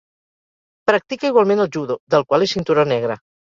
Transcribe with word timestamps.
Practica 0.91 1.29
igualment 1.35 1.63
el 1.67 1.71
judo, 1.77 1.99
del 2.17 2.27
qual 2.33 2.49
és 2.49 2.57
cinturó 2.59 2.89
negre. 2.97 3.23